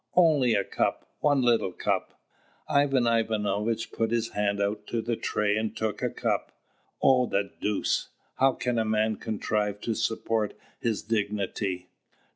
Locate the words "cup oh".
6.09-7.27